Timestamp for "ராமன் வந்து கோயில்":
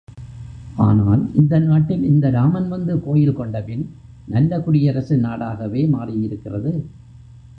2.29-3.35